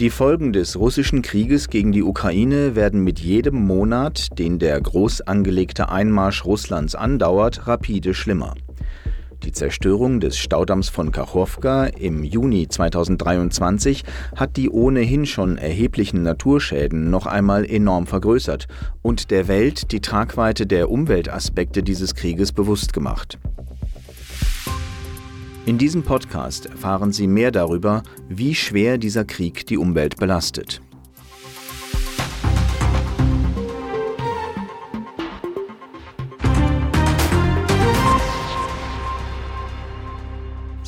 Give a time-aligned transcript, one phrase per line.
[0.00, 5.20] Die Folgen des russischen Krieges gegen die Ukraine werden mit jedem Monat, den der groß
[5.20, 8.54] angelegte Einmarsch Russlands andauert, rapide schlimmer.
[9.42, 14.04] Die Zerstörung des Staudamms von Kachowka im Juni 2023
[14.36, 18.68] hat die ohnehin schon erheblichen Naturschäden noch einmal enorm vergrößert
[19.02, 23.38] und der Welt die Tragweite der Umweltaspekte dieses Krieges bewusst gemacht.
[25.70, 30.80] In diesem Podcast erfahren Sie mehr darüber, wie schwer dieser Krieg die Umwelt belastet.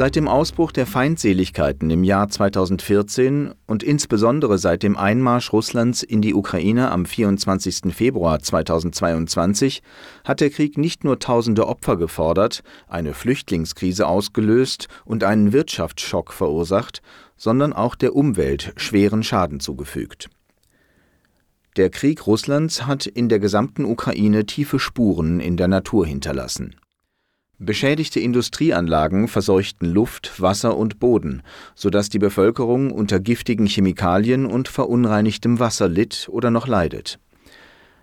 [0.00, 6.22] Seit dem Ausbruch der Feindseligkeiten im Jahr 2014 und insbesondere seit dem Einmarsch Russlands in
[6.22, 7.94] die Ukraine am 24.
[7.94, 9.82] Februar 2022
[10.24, 17.02] hat der Krieg nicht nur tausende Opfer gefordert, eine Flüchtlingskrise ausgelöst und einen Wirtschaftsschock verursacht,
[17.36, 20.30] sondern auch der Umwelt schweren Schaden zugefügt.
[21.76, 26.79] Der Krieg Russlands hat in der gesamten Ukraine tiefe Spuren in der Natur hinterlassen.
[27.62, 31.42] Beschädigte Industrieanlagen verseuchten Luft, Wasser und Boden,
[31.74, 37.18] sodass die Bevölkerung unter giftigen Chemikalien und verunreinigtem Wasser litt oder noch leidet.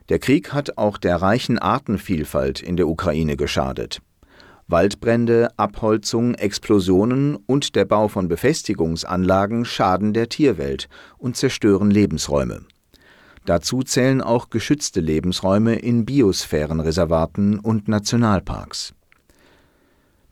[0.09, 3.99] Der Krieg hat auch der reichen Artenvielfalt in der Ukraine geschadet.
[4.67, 12.61] Waldbrände, Abholzung, Explosionen und der Bau von Befestigungsanlagen schaden der Tierwelt und zerstören Lebensräume.
[13.47, 18.93] Dazu zählen auch geschützte Lebensräume in Biosphärenreservaten und Nationalparks.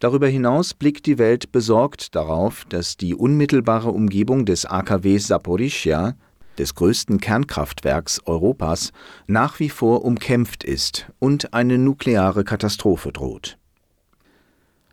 [0.06, 6.14] Darüber hinaus blickt die Welt besorgt darauf, dass die unmittelbare Umgebung des AKW Saporischschja,
[6.60, 8.92] des größten Kernkraftwerks Europas,
[9.26, 13.58] nach wie vor umkämpft ist und eine nukleare Katastrophe droht.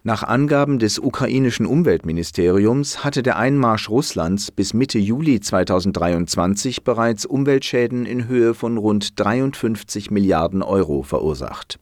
[0.02, 8.06] Nach Angaben des ukrainischen Umweltministeriums hatte der Einmarsch Russlands bis Mitte Juli 2023 bereits Umweltschäden
[8.06, 11.81] in Höhe von rund 53 Milliarden Euro verursacht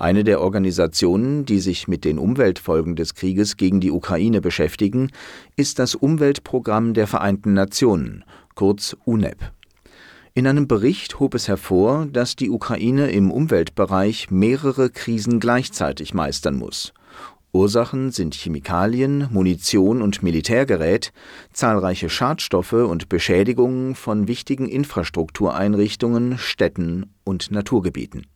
[0.00, 5.10] eine der Organisationen, die sich mit den Umweltfolgen des Krieges gegen die Ukraine beschäftigen,
[5.56, 9.52] ist das Umweltprogramm der Vereinten Nationen, kurz UNEP.
[10.34, 16.54] In einem Bericht hob es hervor, dass die Ukraine im Umweltbereich mehrere Krisen gleichzeitig meistern
[16.54, 16.94] muss.
[17.52, 21.12] Ursachen sind Chemikalien, Munition und Militärgerät,
[21.52, 28.26] zahlreiche Schadstoffe und Beschädigungen von wichtigen Infrastruktureinrichtungen, Städten und Naturgebieten.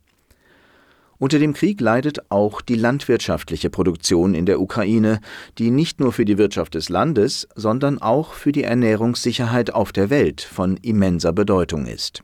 [1.23, 5.21] Unter dem Krieg leidet auch die landwirtschaftliche Produktion in der Ukraine,
[5.57, 10.09] die nicht nur für die Wirtschaft des Landes, sondern auch für die Ernährungssicherheit auf der
[10.09, 12.23] Welt von immenser Bedeutung ist.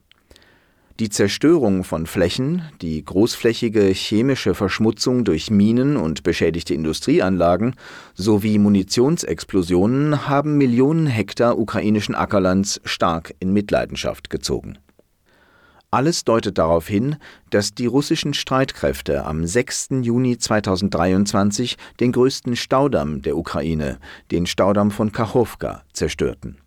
[0.99, 7.75] Die Zerstörung von Flächen, die großflächige chemische Verschmutzung durch Minen und beschädigte Industrieanlagen
[8.15, 14.77] sowie Munitionsexplosionen haben Millionen Hektar ukrainischen Ackerlands stark in Mitleidenschaft gezogen.
[15.91, 17.15] Alles deutet darauf hin,
[17.49, 19.87] dass die russischen Streitkräfte am 6.
[20.01, 23.97] Juni 2023 den größten Staudamm der Ukraine,
[24.29, 26.59] den Staudamm von Kachowka, zerstörten.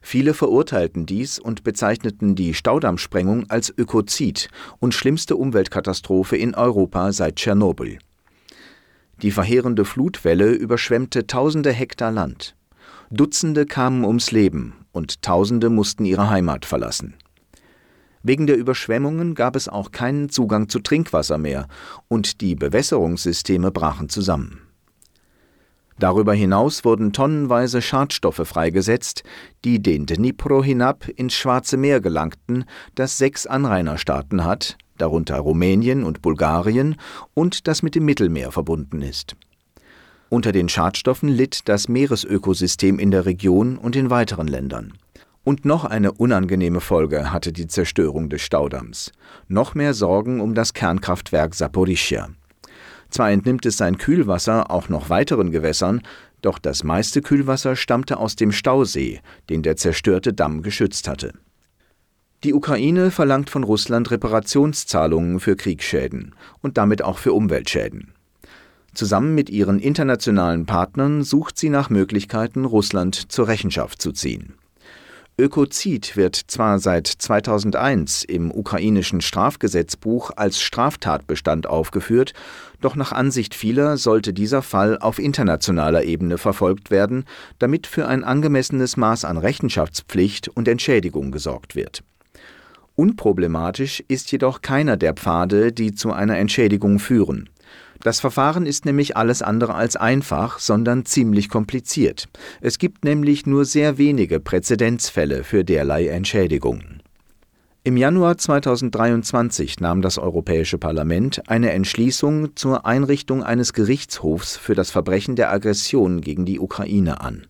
[0.00, 7.36] Viele verurteilten dies und bezeichneten die Staudammsprengung als Ökozid und schlimmste Umweltkatastrophe in Europa seit
[7.36, 7.98] Tschernobyl.
[9.20, 12.54] Die verheerende Flutwelle überschwemmte tausende Hektar Land.
[13.10, 17.16] Dutzende kamen ums Leben und Tausende mussten ihre Heimat verlassen.
[18.28, 21.68] Wegen der Überschwemmungen gab es auch keinen Zugang zu Trinkwasser mehr
[22.08, 24.62] und die Bewässerungssysteme brachen zusammen.
[26.00, 29.22] Darüber hinaus wurden tonnenweise Schadstoffe freigesetzt,
[29.64, 32.64] die den Dnipro hinab ins Schwarze Meer gelangten,
[32.96, 36.96] das sechs Anrainerstaaten hat, darunter Rumänien und Bulgarien,
[37.32, 39.36] und das mit dem Mittelmeer verbunden ist.
[40.30, 44.94] Unter den Schadstoffen litt das Meeresökosystem in der Region und in weiteren Ländern.
[45.46, 49.12] Und noch eine unangenehme Folge hatte die Zerstörung des Staudamms.
[49.46, 52.30] Noch mehr Sorgen um das Kernkraftwerk Saporischschja.
[53.10, 56.02] Zwar entnimmt es sein Kühlwasser auch noch weiteren Gewässern,
[56.42, 61.32] doch das meiste Kühlwasser stammte aus dem Stausee, den der zerstörte Damm geschützt hatte.
[62.42, 68.14] Die Ukraine verlangt von Russland Reparationszahlungen für Kriegsschäden und damit auch für Umweltschäden.
[68.94, 74.54] Zusammen mit ihren internationalen Partnern sucht sie nach Möglichkeiten, Russland zur Rechenschaft zu ziehen.
[75.38, 82.32] Ökozid wird zwar seit 2001 im ukrainischen Strafgesetzbuch als Straftatbestand aufgeführt,
[82.80, 87.26] doch nach Ansicht vieler sollte dieser Fall auf internationaler Ebene verfolgt werden,
[87.58, 92.02] damit für ein angemessenes Maß an Rechenschaftspflicht und Entschädigung gesorgt wird.
[92.94, 97.50] Unproblematisch ist jedoch keiner der Pfade, die zu einer Entschädigung führen.
[98.02, 102.28] Das Verfahren ist nämlich alles andere als einfach, sondern ziemlich kompliziert.
[102.60, 107.02] Es gibt nämlich nur sehr wenige Präzedenzfälle für derlei Entschädigungen.
[107.86, 114.90] Im Januar 2023 nahm das Europäische Parlament eine Entschließung zur Einrichtung eines Gerichtshofs für das
[114.90, 117.46] Verbrechen der Aggression gegen die Ukraine an.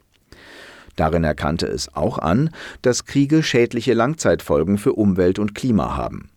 [0.94, 2.50] Darin erkannte es auch an,
[2.82, 6.28] dass Kriege schädliche Langzeitfolgen für Umwelt und Klima haben.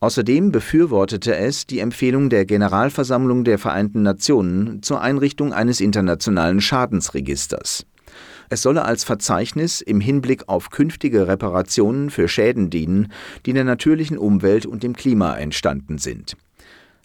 [0.00, 7.84] Außerdem befürwortete es die Empfehlung der Generalversammlung der Vereinten Nationen zur Einrichtung eines internationalen Schadensregisters.
[8.48, 13.12] Es solle als Verzeichnis im Hinblick auf künftige Reparationen für Schäden dienen,
[13.46, 16.36] die der natürlichen Umwelt und dem Klima entstanden sind.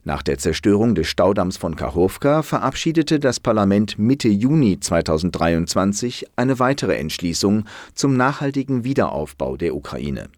[0.08, 6.96] Nach der Zerstörung des Staudamms von Kachowka verabschiedete das Parlament Mitte Juni 2023 eine weitere
[6.96, 7.66] Entschließung
[7.96, 10.30] zum nachhaltigen Wiederaufbau der Ukraine.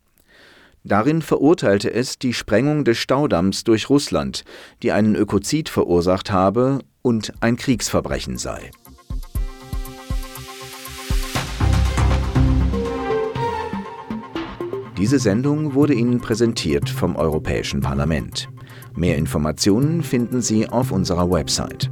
[0.87, 4.45] Darin verurteilte es die Sprengung des Staudamms durch Russland,
[4.81, 8.71] die einen Ökozid verursacht habe und ein Kriegsverbrechen sei.
[14.97, 18.47] Diese Sendung wurde Ihnen präsentiert vom Europäischen Parlament.
[18.95, 21.91] Mehr Informationen finden Sie auf unserer Website.